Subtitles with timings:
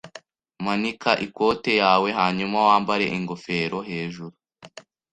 [0.65, 4.35] Manika ikote yawe hanyuma wambare ingofero hejuru.